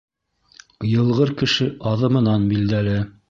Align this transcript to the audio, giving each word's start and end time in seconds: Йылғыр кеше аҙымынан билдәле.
Йылғыр 0.93 1.33
кеше 1.43 1.67
аҙымынан 1.91 2.49
билдәле. 2.55 2.97